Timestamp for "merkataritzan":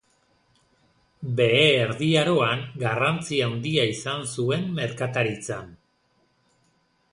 4.83-5.73